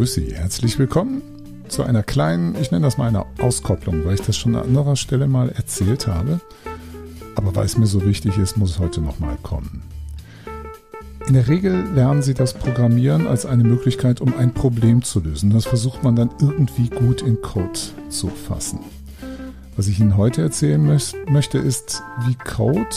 [0.00, 0.34] grüße Sie.
[0.34, 1.20] Herzlich willkommen
[1.68, 4.96] zu einer kleinen, ich nenne das mal eine Auskopplung, weil ich das schon an anderer
[4.96, 6.40] Stelle mal erzählt habe.
[7.34, 9.82] Aber weil es mir so wichtig ist, muss es heute nochmal kommen.
[11.28, 15.50] In der Regel lernen Sie das Programmieren als eine Möglichkeit, um ein Problem zu lösen.
[15.50, 17.78] Das versucht man dann irgendwie gut in Code
[18.08, 18.78] zu fassen.
[19.76, 20.82] Was ich Ihnen heute erzählen
[21.28, 22.88] möchte, ist, wie Code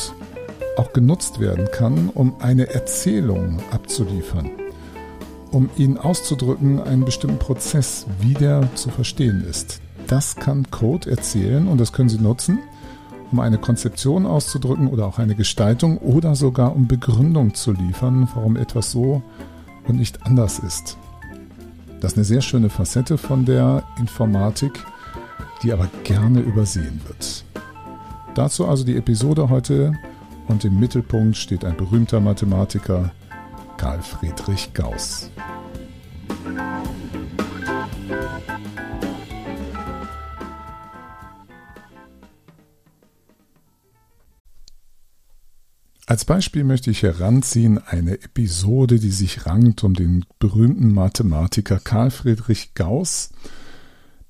[0.77, 4.51] auch genutzt werden kann, um eine Erzählung abzuliefern
[5.53, 9.81] um Ihnen auszudrücken, einen bestimmten Prozess, wie der zu verstehen ist.
[10.07, 12.59] Das kann Code erzählen und das können Sie nutzen,
[13.31, 18.57] um eine Konzeption auszudrücken oder auch eine Gestaltung oder sogar um Begründung zu liefern, warum
[18.57, 19.21] etwas so
[19.87, 20.97] und nicht anders ist.
[22.01, 24.83] Das ist eine sehr schöne Facette von der Informatik,
[25.61, 27.45] die aber gerne übersehen wird.
[28.35, 29.93] Dazu also die Episode heute
[30.47, 33.11] und im Mittelpunkt steht ein berühmter Mathematiker,
[33.83, 35.29] Karl Friedrich Gauss.
[46.05, 52.09] Als Beispiel möchte ich heranziehen eine Episode, die sich rankt um den berühmten Mathematiker Karl
[52.09, 53.31] Friedrich Gauss.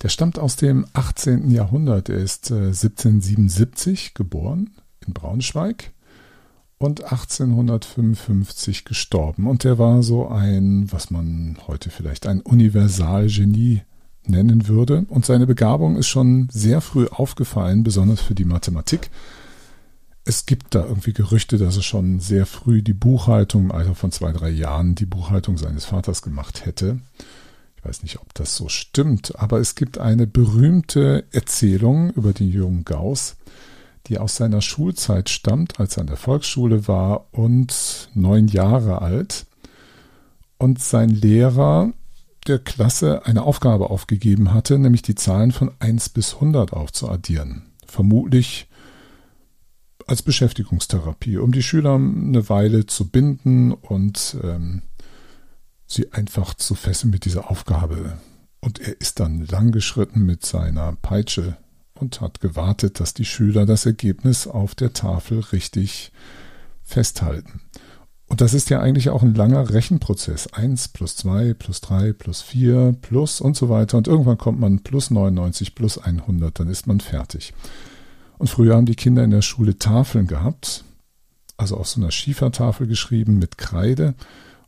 [0.02, 1.52] Der stammt aus dem 18.
[1.52, 2.10] Jahrhundert.
[2.10, 4.72] Er ist 1777 äh, geboren
[5.06, 5.94] in Braunschweig
[6.84, 9.48] und 1855 gestorben.
[9.48, 13.82] Und er war so ein, was man heute vielleicht ein Universalgenie
[14.26, 15.06] nennen würde.
[15.10, 19.10] Und seine Begabung ist schon sehr früh aufgefallen, besonders für die Mathematik.
[20.26, 24.12] Es gibt da irgendwie Gerüchte, dass er schon sehr früh die Buchhaltung im Alter von
[24.12, 27.00] zwei, drei Jahren die Buchhaltung seines Vaters gemacht hätte.
[27.76, 32.50] Ich weiß nicht, ob das so stimmt, aber es gibt eine berühmte Erzählung über den
[32.50, 33.36] jungen Gauss,
[34.08, 39.46] die aus seiner Schulzeit stammt, als er an der Volksschule war und neun Jahre alt.
[40.58, 41.94] Und sein Lehrer
[42.48, 47.64] der Klasse eine Aufgabe aufgegeben hatte, nämlich die Zahlen von 1 bis 100 aufzuaddieren.
[47.86, 48.68] Vermutlich
[50.08, 54.82] als Beschäftigungstherapie, um die Schüler eine Weile zu binden und ähm,
[55.88, 58.18] sie einfach zu fesseln mit dieser Aufgabe.
[58.60, 61.58] Und er ist dann langgeschritten mit seiner Peitsche
[62.04, 66.12] und hat gewartet, dass die Schüler das Ergebnis auf der Tafel richtig
[66.84, 67.62] festhalten.
[68.28, 70.48] Und das ist ja eigentlich auch ein langer Rechenprozess.
[70.48, 73.98] 1 plus 2 plus 3 plus 4 plus und so weiter.
[73.98, 77.54] Und irgendwann kommt man plus 99 plus 100, dann ist man fertig.
[78.38, 80.84] Und früher haben die Kinder in der Schule Tafeln gehabt,
[81.56, 84.16] also auf so einer Schiefertafel geschrieben mit Kreide.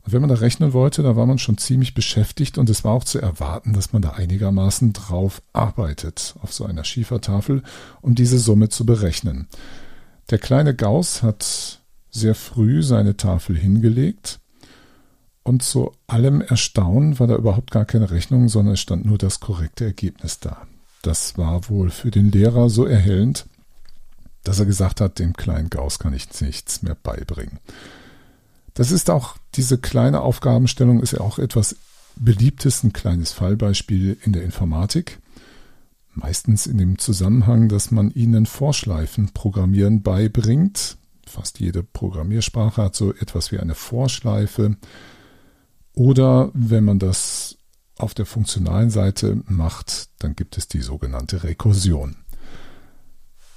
[0.06, 2.92] Und wenn man da rechnen wollte, da war man schon ziemlich beschäftigt und es war
[2.92, 7.64] auch zu erwarten, dass man da einigermaßen drauf arbeitet, auf so einer Schiefertafel,
[8.02, 9.48] um diese Summe zu berechnen.
[10.30, 14.38] Der kleine Gauss hat sehr früh seine Tafel hingelegt
[15.42, 19.40] und zu allem Erstaunen war da überhaupt gar keine Rechnung, sondern es stand nur das
[19.40, 20.68] korrekte Ergebnis da.
[21.02, 23.46] Das war wohl für den Lehrer so erhellend,
[24.44, 27.58] dass er gesagt hat, dem kleinen Gauss kann ich nichts mehr beibringen.
[28.76, 31.76] Das ist auch, diese kleine Aufgabenstellung ist ja auch etwas
[32.14, 35.18] beliebtes, ein kleines Fallbeispiel in der Informatik.
[36.12, 40.98] Meistens in dem Zusammenhang, dass man ihnen Vorschleifen programmieren beibringt.
[41.26, 44.76] Fast jede Programmiersprache hat so etwas wie eine Vorschleife.
[45.94, 47.56] Oder wenn man das
[47.96, 52.16] auf der funktionalen Seite macht, dann gibt es die sogenannte Rekursion.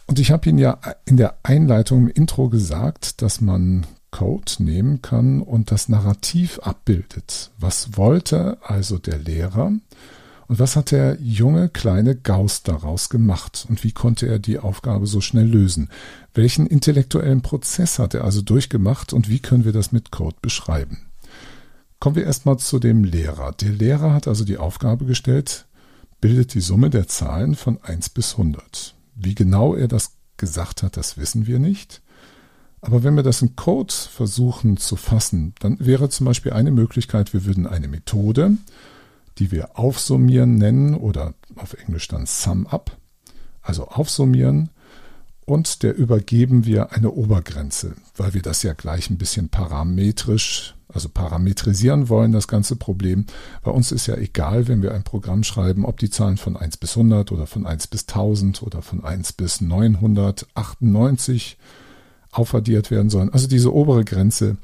[0.06, 5.02] Und ich habe Ihnen ja in der Einleitung im Intro gesagt, dass man Code nehmen
[5.02, 7.52] kann und das Narrativ abbildet.
[7.60, 9.74] Was wollte also der Lehrer
[10.50, 15.06] und was hat der junge kleine Gauss daraus gemacht und wie konnte er die Aufgabe
[15.06, 15.90] so schnell lösen?
[16.34, 21.06] Welchen intellektuellen Prozess hat er also durchgemacht und wie können wir das mit Code beschreiben?
[22.00, 23.52] Kommen wir erstmal zu dem Lehrer.
[23.52, 25.68] Der Lehrer hat also die Aufgabe gestellt,
[26.20, 28.96] bildet die Summe der Zahlen von 1 bis 100.
[29.14, 32.02] Wie genau er das gesagt hat, das wissen wir nicht.
[32.82, 37.34] Aber wenn wir das in Code versuchen zu fassen, dann wäre zum Beispiel eine Möglichkeit,
[37.34, 38.58] wir würden eine Methode,
[39.38, 42.98] die wir aufsummieren nennen oder auf Englisch dann Sum Up,
[43.62, 44.70] also aufsummieren
[45.46, 51.08] und der übergeben wir eine Obergrenze, weil wir das ja gleich ein bisschen parametrisch also
[51.08, 53.28] parametrisieren wollen, das ganze Problem.
[53.64, 56.78] Bei uns ist ja egal, wenn wir ein Programm schreiben, ob die Zahlen von 1
[56.78, 61.58] bis 100 oder von 1 bis 1000 oder von 1 bis 998
[62.32, 63.34] aufaddiert werden sollen.
[63.34, 64.58] Also diese obere Grenze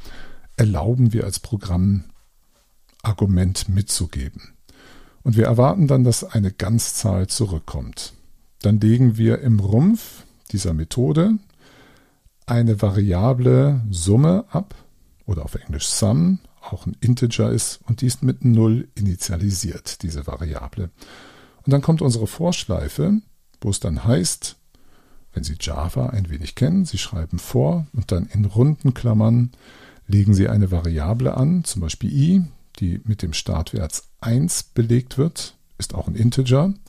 [0.57, 4.53] erlauben wir als Programmargument mitzugeben.
[5.23, 8.13] Und wir erwarten dann, dass eine Ganzzahl zurückkommt.
[8.61, 11.39] Dann legen wir im Rumpf dieser Methode
[12.45, 14.75] eine variable Summe ab,
[15.25, 20.25] oder auf Englisch Sum auch ein Integer ist und die ist mit 0 initialisiert, diese
[20.25, 20.89] Variable.
[21.63, 23.21] Und dann kommt unsere Vorschleife,
[23.61, 24.55] wo es dann heißt,
[25.35, 29.51] wenn Sie Java ein wenig kennen, Sie schreiben vor und dann in runden Klammern
[30.07, 32.43] legen Sie eine Variable an, zum Beispiel i,
[32.79, 36.65] die mit dem Startwert 1 belegt wird, ist auch ein Integer.
[36.65, 36.79] Und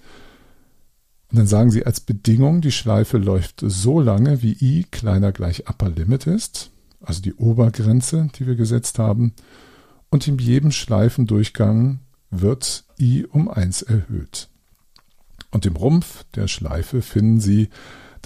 [1.33, 5.91] dann sagen Sie als Bedingung, die Schleife läuft so lange, wie i kleiner gleich Upper
[5.91, 6.71] Limit ist,
[7.01, 9.35] also die Obergrenze, die wir gesetzt haben.
[10.09, 11.99] Und in jedem Schleifendurchgang
[12.31, 14.49] wird i um 1 erhöht.
[15.51, 17.71] Und im Rumpf der Schleife finden Sie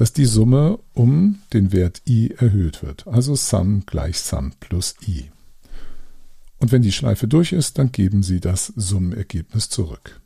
[0.00, 3.06] dass die Summe um den Wert i erhöht wird.
[3.06, 5.30] Also Sum gleich Sum plus i.
[6.58, 10.18] Und wenn die Schleife durch ist, dann geben Sie das Summenergebnis zurück.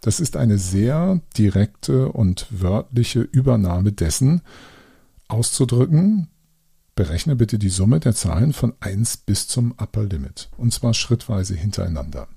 [0.00, 4.40] Das ist eine sehr direkte und wörtliche Übernahme dessen,
[5.28, 6.28] auszudrücken,
[6.94, 11.54] berechne bitte die Summe der Zahlen von 1 bis zum Upper Limit, und zwar schrittweise
[11.54, 12.28] hintereinander.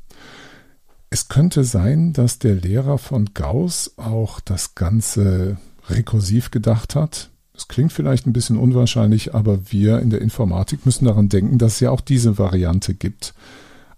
[1.09, 5.57] Es könnte sein, dass der Lehrer von Gauss auch das Ganze
[5.91, 7.29] rekursiv gedacht hat.
[7.53, 11.73] Das klingt vielleicht ein bisschen unwahrscheinlich, aber wir in der Informatik müssen daran denken, dass
[11.73, 13.33] es ja auch diese Variante gibt,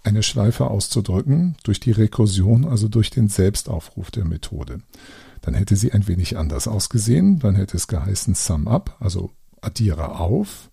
[0.04, 4.82] eine Schleife auszudrücken durch die Rekursion, also durch den Selbstaufruf der Methode.
[5.44, 7.40] Dann hätte sie ein wenig anders ausgesehen.
[7.40, 9.32] Dann hätte es geheißen Sum Up, also
[9.62, 10.70] addiere auf.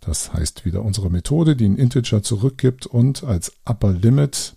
[0.00, 4.54] Das heißt wieder unsere Methode, die ein Integer zurückgibt und als Upper Limit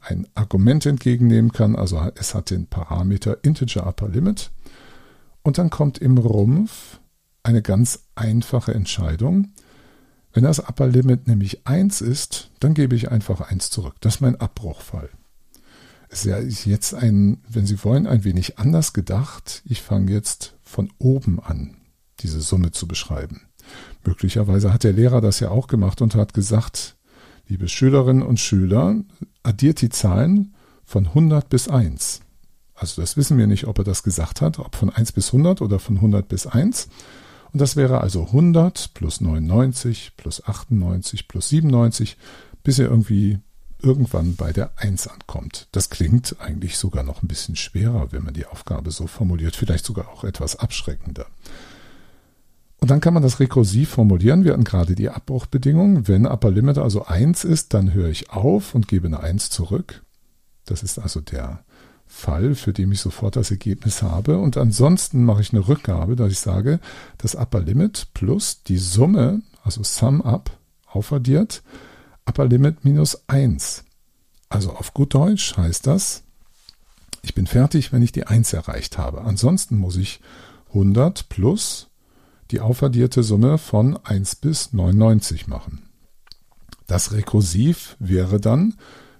[0.00, 1.74] ein Argument entgegennehmen kann.
[1.74, 4.50] Also es hat den Parameter Integer Upper Limit.
[5.46, 6.98] Und dann kommt im Rumpf
[7.44, 9.52] eine ganz einfache Entscheidung.
[10.32, 13.94] Wenn das Upper Limit nämlich 1 ist, dann gebe ich einfach 1 zurück.
[14.00, 15.08] Das ist mein Abbruchfall.
[16.08, 19.62] Es ist jetzt ein, wenn Sie wollen, ein wenig anders gedacht.
[19.66, 21.76] Ich fange jetzt von oben an,
[22.18, 23.42] diese Summe zu beschreiben.
[24.04, 26.96] Möglicherweise hat der Lehrer das ja auch gemacht und hat gesagt,
[27.46, 28.96] liebe Schülerinnen und Schüler,
[29.44, 32.22] addiert die Zahlen von 100 bis 1.
[32.76, 35.62] Also das wissen wir nicht, ob er das gesagt hat, ob von 1 bis 100
[35.62, 36.88] oder von 100 bis 1.
[37.52, 42.16] Und das wäre also 100 plus 99 plus 98 plus 97,
[42.62, 43.38] bis er irgendwie
[43.80, 45.68] irgendwann bei der 1 ankommt.
[45.72, 49.86] Das klingt eigentlich sogar noch ein bisschen schwerer, wenn man die Aufgabe so formuliert, vielleicht
[49.86, 51.26] sogar auch etwas abschreckender.
[52.78, 54.44] Und dann kann man das rekursiv formulieren.
[54.44, 56.08] Wir hatten gerade die Abbruchbedingung.
[56.08, 60.02] Wenn Upper Limit also 1 ist, dann höre ich auf und gebe eine 1 zurück.
[60.66, 61.64] Das ist also der
[62.06, 64.38] Fall, für den ich sofort das Ergebnis habe.
[64.38, 66.80] Und ansonsten mache ich eine Rückgabe, dass ich sage,
[67.18, 70.50] das Upper Limit plus die Summe, also Sum Up,
[70.86, 71.62] aufaddiert,
[72.24, 73.84] Upper Limit minus 1.
[74.48, 76.22] Also auf gut Deutsch heißt das,
[77.22, 79.22] ich bin fertig, wenn ich die 1 erreicht habe.
[79.22, 80.20] Ansonsten muss ich
[80.68, 81.88] 100 plus
[82.50, 85.82] die aufaddierte Summe von 1 bis 99 machen.
[86.86, 88.74] Das Rekursiv wäre dann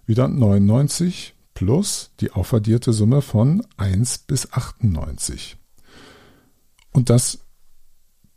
[0.06, 5.56] wieder 99 plus die aufaddierte Summe von 1 bis 98.
[6.93, 7.38] Und das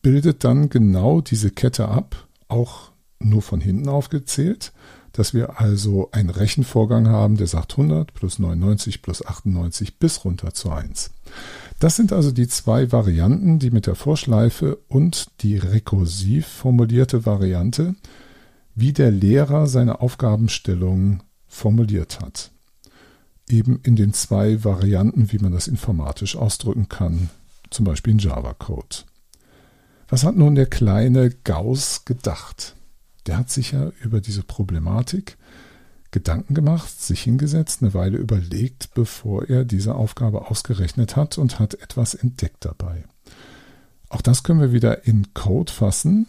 [0.01, 4.71] bildet dann genau diese Kette ab, auch nur von hinten aufgezählt,
[5.11, 10.53] dass wir also einen Rechenvorgang haben, der sagt 100 plus 99 plus 98 bis runter
[10.53, 11.11] zu 1.
[11.79, 17.95] Das sind also die zwei Varianten, die mit der Vorschleife und die rekursiv formulierte Variante,
[18.75, 22.51] wie der Lehrer seine Aufgabenstellung formuliert hat
[23.49, 27.29] eben in den zwei Varianten, wie man das informatisch ausdrücken kann,
[27.69, 28.97] zum Beispiel in Java-Code.
[30.07, 32.75] Was hat nun der kleine Gauss gedacht?
[33.27, 35.37] Der hat sich ja über diese Problematik
[36.11, 41.75] Gedanken gemacht, sich hingesetzt, eine Weile überlegt, bevor er diese Aufgabe ausgerechnet hat und hat
[41.75, 43.03] etwas entdeckt dabei.
[44.09, 46.27] Auch das können wir wieder in Code fassen,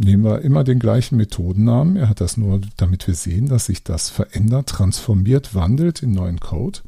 [0.00, 1.96] nehmen wir immer den gleichen Methodennamen.
[1.96, 6.40] Er hat das nur, damit wir sehen, dass sich das verändert, transformiert, wandelt in neuen
[6.40, 6.80] Code.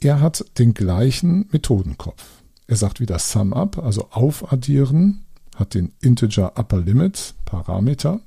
[0.00, 2.24] Er hat den gleichen Methodenkopf.
[2.66, 5.24] Er sagt wieder Sum Up, also aufaddieren,
[5.56, 8.20] hat den Integer Upper Limit Parameter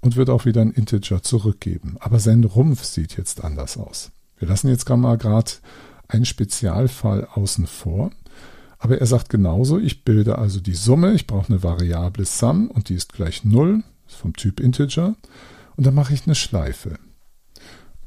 [0.00, 1.96] und wird auch wieder ein Integer zurückgeben.
[2.00, 4.10] Aber sein Rumpf sieht jetzt anders aus.
[4.38, 5.52] Wir lassen jetzt mal gerade
[6.08, 8.10] einen Spezialfall außen vor.
[8.82, 12.88] Aber er sagt genauso, ich bilde also die Summe, ich brauche eine Variable Sum und
[12.88, 15.14] die ist gleich 0, ist vom Typ Integer,
[15.76, 16.98] und dann mache ich eine Schleife.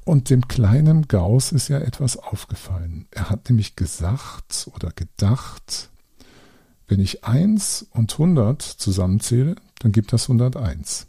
[0.04, 3.08] Und dem kleinen Gauss ist ja etwas aufgefallen.
[3.12, 5.92] Er hat nämlich gesagt oder gedacht,
[6.90, 11.08] wenn ich 1 und 100 zusammenzähle, dann gibt das 101.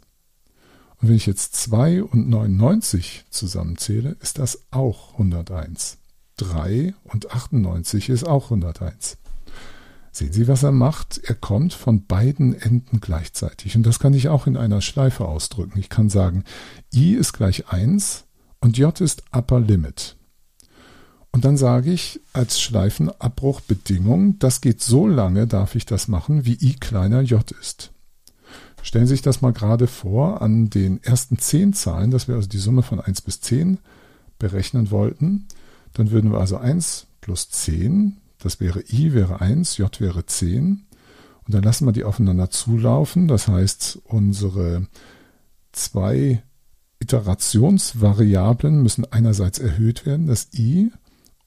[1.01, 5.97] Und wenn ich jetzt 2 und 99 zusammenzähle, ist das auch 101.
[6.37, 9.17] 3 und 98 ist auch 101.
[10.17, 11.21] Sehen Sie, was er macht?
[11.25, 13.75] Er kommt von beiden Enden gleichzeitig.
[13.75, 15.77] Und das kann ich auch in einer Schleife ausdrücken.
[15.77, 16.43] Ich kann sagen,
[16.91, 18.25] i ist gleich 1
[18.59, 20.15] und j ist Upper Limit.
[21.31, 26.57] Und dann sage ich als Schleifenabbruchbedingung, das geht so lange, darf ich das machen, wie
[26.61, 27.91] i kleiner j ist.
[28.81, 32.47] Stellen Sie sich das mal gerade vor an den ersten 10 Zahlen, dass wir also
[32.47, 33.77] die Summe von 1 bis 10
[34.39, 35.45] berechnen wollten.
[35.93, 40.85] Dann würden wir also 1 plus 10 das wäre i wäre 1, j wäre 10.
[41.45, 43.27] Und dann lassen wir die aufeinander zulaufen.
[43.27, 44.87] Das heißt, unsere
[45.71, 46.43] zwei
[46.99, 50.91] Iterationsvariablen müssen einerseits erhöht werden, das i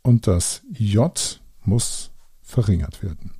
[0.02, 2.10] und das j muss
[2.42, 3.32] verringert werden.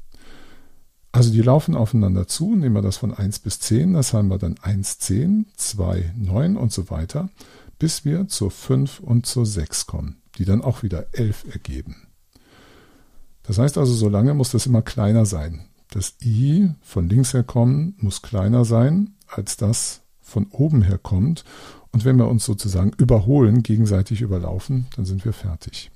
[1.13, 4.39] Also die laufen aufeinander zu, nehmen wir das von 1 bis 10, das haben wir
[4.39, 7.31] dann 1, 10, 2, 9 und so weiter,
[7.79, 12.10] bis wir zur 5 und zur 6 kommen, die dann auch wieder 11 ergeben.
[13.43, 15.67] Das heißt also, so lange muss das immer kleiner sein.
[15.91, 21.45] Das i von links her kommen muss kleiner sein als das von oben her kommt.
[21.93, 25.91] Und wenn wir uns sozusagen überholen, gegenseitig überlaufen, dann sind wir fertig.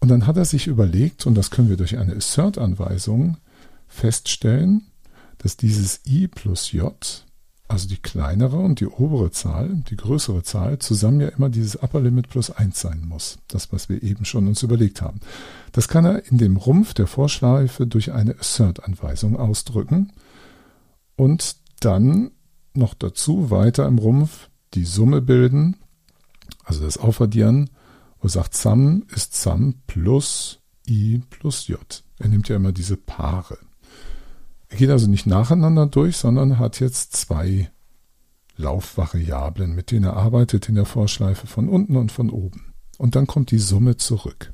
[0.00, 3.38] Und dann hat er sich überlegt, und das können wir durch eine Assert-Anweisung
[3.88, 4.86] feststellen,
[5.38, 7.23] dass dieses i plus j
[7.66, 12.00] also die kleinere und die obere Zahl, die größere Zahl, zusammen ja immer dieses Upper
[12.00, 13.38] Limit plus 1 sein muss.
[13.48, 15.20] Das, was wir eben schon uns überlegt haben.
[15.72, 20.12] Das kann er in dem Rumpf der Vorschleife durch eine Assert-Anweisung ausdrücken
[21.16, 22.32] und dann
[22.74, 25.76] noch dazu weiter im Rumpf die Summe bilden,
[26.64, 27.70] also das Aufaddieren,
[28.20, 31.78] wo sagt Sum ist Sum plus i plus j.
[32.18, 33.58] Er nimmt ja immer diese Paare.
[34.74, 37.70] Er geht also nicht nacheinander durch, sondern hat jetzt zwei
[38.56, 42.74] Laufvariablen, mit denen er arbeitet in der Vorschleife von unten und von oben.
[42.98, 44.52] Und dann kommt die Summe zurück.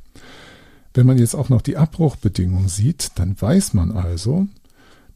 [0.93, 4.47] Wenn man jetzt auch noch die Abbruchbedingung sieht, dann weiß man also,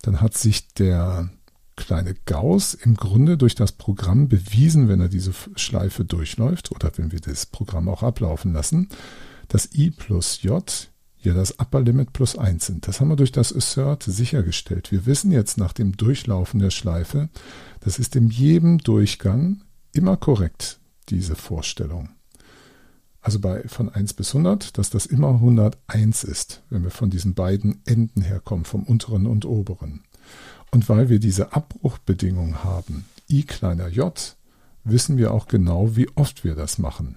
[0.01, 1.29] dann hat sich der
[1.77, 7.13] kleine Gauss im Grunde durch das Programm bewiesen, wenn er diese Schleife durchläuft oder wenn
[7.13, 8.89] wir das Programm auch ablaufen lassen,
[9.49, 10.65] dass i plus j
[11.25, 12.89] ja das Upper Limit plus 1 sind.
[12.89, 14.93] Das haben wir durch das Assert sichergestellt.
[14.93, 17.29] Wir wissen jetzt nach dem Durchlaufen der Schleife,
[17.81, 19.63] das ist in jedem Durchgang
[19.93, 20.79] immer korrekt,
[21.09, 22.11] diese Vorstellung.
[23.21, 27.35] Also bei von 1 bis 100, dass das immer 101 ist, wenn wir von diesen
[27.35, 30.03] beiden Enden herkommen, vom unteren und oberen.
[30.71, 34.37] Und weil wir diese Abbruchbedingung haben, i kleiner j,
[34.85, 37.17] wissen wir auch genau, wie oft wir das machen.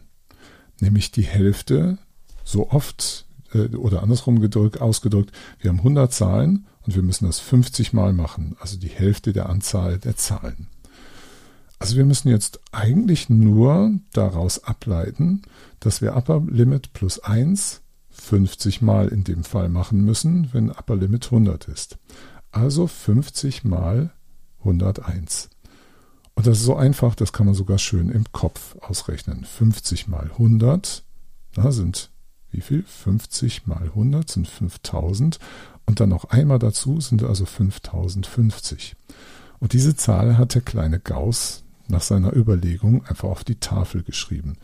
[0.80, 1.98] Nämlich die Hälfte
[2.46, 3.27] so oft,
[3.58, 8.14] äh, oder andersrum gedrückt, ausgedrückt, wir haben 100 Zahlen und wir müssen das 50 Mal
[8.14, 10.68] machen, also die Hälfte der Anzahl der Zahlen.
[11.80, 15.44] Also wir müssen jetzt eigentlich nur daraus ableiten,
[15.80, 20.96] dass wir Upper Limit plus 1 50 Mal in dem Fall machen müssen, wenn Upper
[20.96, 22.00] Limit 100 ist.
[22.52, 24.12] Also 50 mal
[24.60, 25.52] 101.
[26.34, 29.46] Und das ist so einfach, das kann man sogar schön im Kopf ausrechnen.
[29.46, 31.04] 50 mal 100
[31.58, 32.12] da sind
[32.52, 32.84] wie viel?
[32.84, 35.40] 50 mal 100 sind 5000
[35.86, 38.96] und dann noch einmal dazu sind also 5050.
[39.60, 44.58] Und diese Zahl hat der kleine Gauss nach seiner Überlegung einfach auf die Tafel geschrieben.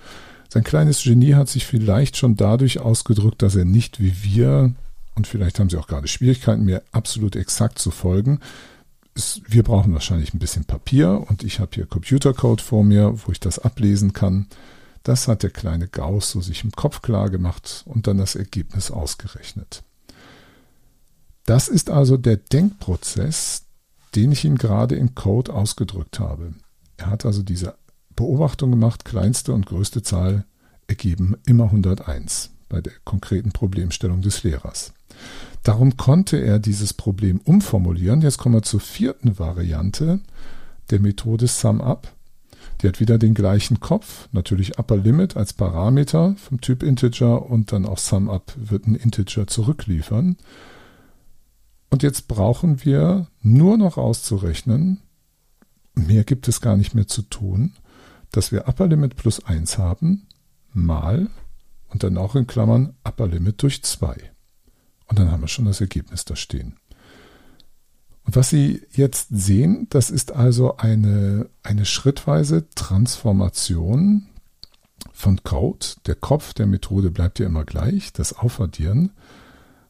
[0.50, 4.74] Sein kleines Genie hat sich vielleicht schon dadurch ausgedrückt, dass er nicht wie wir,
[5.16, 8.40] und vielleicht haben Sie auch gerade Schwierigkeiten, mir absolut exakt zu folgen,
[9.48, 13.40] wir brauchen wahrscheinlich ein bisschen Papier und ich habe hier Computercode vor mir, wo ich
[13.40, 14.48] das ablesen kann.
[15.04, 18.90] Das hat der kleine Gauss so sich im Kopf klar gemacht und dann das Ergebnis
[18.90, 19.84] ausgerechnet.
[21.46, 23.66] Das ist also der Denkprozess,
[24.16, 26.54] den ich Ihnen gerade in Code ausgedrückt habe.
[26.96, 27.76] Er hat also diese
[28.16, 30.46] Beobachtung gemacht, kleinste und größte Zahl
[30.88, 34.94] ergeben immer 101 bei der konkreten Problemstellung des Lehrers.
[35.64, 38.22] Darum konnte er dieses Problem umformulieren.
[38.22, 40.20] Jetzt kommen wir zur vierten Variante
[40.90, 42.08] der Methode SumUp.
[42.84, 47.72] Die hat wieder den gleichen Kopf, natürlich Upper Limit als Parameter vom Typ Integer und
[47.72, 50.36] dann auch SumUp wird ein Integer zurückliefern.
[51.90, 55.00] Und jetzt brauchen wir nur noch auszurechnen,
[55.96, 57.72] mehr gibt es gar nicht mehr zu tun,
[58.32, 60.28] dass wir Upper Limit plus 1 haben,
[60.74, 61.30] mal
[61.88, 64.18] und dann auch in Klammern Upper Limit durch 2.
[65.08, 66.76] Und dann haben wir schon das Ergebnis da stehen.
[68.26, 74.28] Und was Sie jetzt sehen, das ist also eine, eine schrittweise Transformation
[75.12, 75.86] von Code.
[76.06, 79.12] Der Kopf der Methode bleibt ja immer gleich, das Aufaddieren,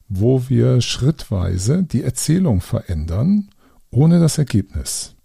[0.10, 3.50] wo wir schrittweise die Erzählung verändern,
[3.92, 5.16] ohne das Ergebnis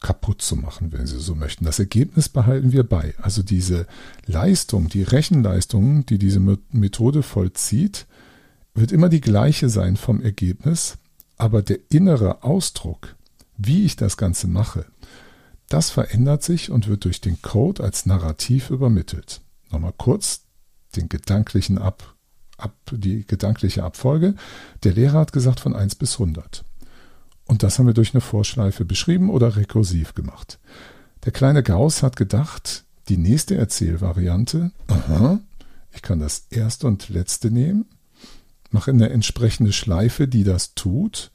[0.00, 1.64] kaputt zu machen, wenn Sie so möchten.
[1.64, 3.14] Das Ergebnis behalten wir bei.
[3.22, 3.86] Also diese
[4.26, 8.06] Leistung, die Rechenleistung, die diese Methode vollzieht,
[8.74, 10.98] wird immer die gleiche sein vom Ergebnis,
[11.42, 13.16] Aber der innere Ausdruck,
[13.56, 14.86] wie ich das Ganze mache,
[15.68, 19.40] das verändert sich und wird durch den Code als Narrativ übermittelt.
[19.72, 20.42] Nochmal kurz
[20.94, 22.14] den gedanklichen Ab,
[22.58, 24.36] ab, die gedankliche Abfolge.
[24.84, 26.64] Der Lehrer hat gesagt von 1 bis 100.
[27.46, 30.60] Und das haben wir durch eine Vorschleife beschrieben oder rekursiv gemacht.
[31.24, 35.40] Der kleine Gauss hat gedacht, die nächste Erzählvariante, aha,
[35.90, 37.86] ich kann das erste und letzte nehmen,
[38.70, 41.31] mache eine entsprechende Schleife, die das tut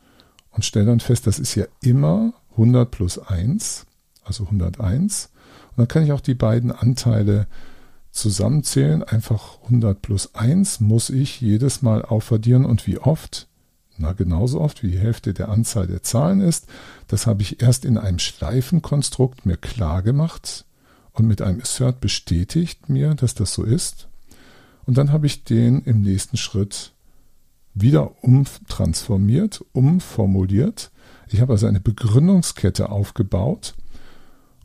[0.58, 3.88] und stelle dann fest, das ist ja immer 100 plus 1
[4.28, 5.30] also 101.
[5.72, 7.48] Und dann kann ich auch die beiden Anteile
[8.12, 9.04] zusammenzählen.
[9.04, 12.66] Einfach 100 plus 1 muss ich jedes Mal aufaddieren.
[12.66, 13.48] Und wie oft?
[13.98, 16.68] Na, genauso oft, wie die Hälfte der Anzahl der Zahlen ist.
[17.08, 20.66] Das habe ich erst in einem Schleifenkonstrukt mir klar gemacht
[21.14, 24.08] und mit einem Assert bestätigt mir, dass das so ist.
[24.86, 26.94] Und dann habe ich den im nächsten Schritt
[27.82, 30.92] wieder umtransformiert, umformuliert.
[31.30, 33.76] Ich habe also eine Begründungskette aufgebaut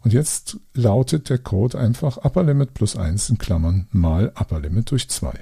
[0.02, 4.90] und jetzt lautet der Code einfach Upper Limit plus 1 in Klammern mal Upper Limit
[4.90, 5.32] durch 2.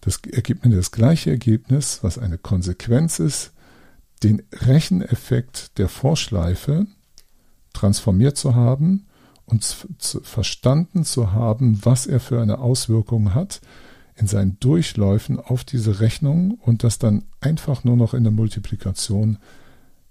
[0.00, 3.52] Das ergibt mir das gleiche Ergebnis, was eine Konsequenz ist,
[4.22, 6.86] den Recheneffekt der Vorschleife
[7.72, 9.06] transformiert zu haben
[9.44, 13.60] und zu, verstanden zu haben, was er für eine Auswirkung hat
[14.18, 19.38] in seinen Durchläufen auf diese Rechnung und das dann einfach nur noch in der Multiplikation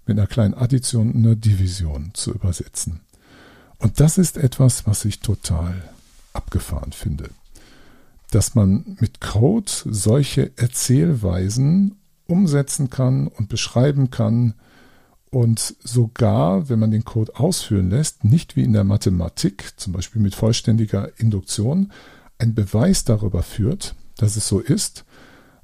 [0.06, 3.00] mit einer kleinen Addition und einer Division zu übersetzen.
[3.78, 5.74] Und das ist etwas, was ich total
[6.32, 7.30] abgefahren finde.
[8.30, 11.96] Dass man mit Code solche Erzählweisen
[12.26, 14.54] umsetzen kann und beschreiben kann
[15.30, 20.22] und sogar, wenn man den Code ausführen lässt, nicht wie in der Mathematik, zum Beispiel
[20.22, 21.92] mit vollständiger Induktion,
[22.38, 25.04] ein Beweis darüber führt, dass es so ist,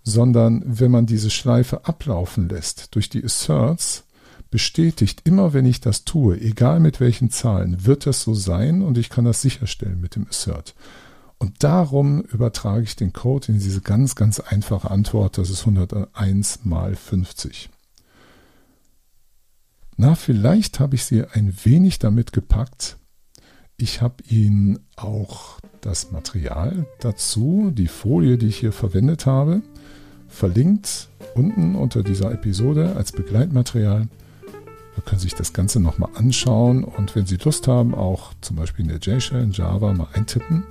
[0.03, 4.05] sondern wenn man diese Schleife ablaufen lässt durch die Asserts,
[4.51, 8.99] bestätigt, immer wenn ich das tue, egal mit welchen Zahlen, wird das so sein und
[8.99, 10.77] ich kann das sicherstellen mit dem Assert.
[11.39, 16.61] Und darum übertrage ich den Code in diese ganz, ganz einfache Antwort, das ist 101
[16.65, 17.69] mal 50.
[19.97, 22.97] Na, vielleicht habe ich Sie ein wenig damit gepackt.
[23.77, 29.63] Ich habe Ihnen auch das Material dazu, die Folie, die ich hier verwendet habe,
[30.29, 34.09] verlinkt unten unter dieser Episode als Begleitmaterial.
[34.97, 38.57] Da können Sie sich das Ganze nochmal anschauen und wenn Sie Lust haben, auch zum
[38.57, 40.65] Beispiel in der JShell in Java mal eintippen.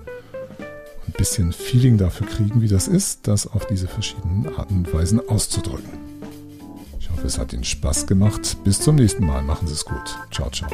[1.05, 5.21] Ein bisschen Feeling dafür kriegen, wie das ist, das auf diese verschiedenen Arten und Weisen
[5.27, 5.89] auszudrücken.
[6.99, 8.57] Ich hoffe, es hat Ihnen Spaß gemacht.
[8.63, 9.43] Bis zum nächsten Mal.
[9.43, 10.17] Machen Sie es gut.
[10.31, 10.69] Ciao, ciao.